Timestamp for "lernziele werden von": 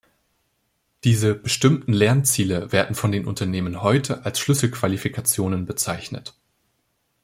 1.93-3.11